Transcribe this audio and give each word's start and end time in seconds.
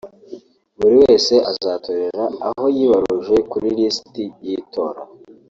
buri 0.79 0.95
wese 1.03 1.33
azatorera 1.51 2.23
aho 2.47 2.65
yibaruje 2.75 3.35
kuri 3.51 3.67
lisiti 3.77 4.23
y’itora 4.45 5.01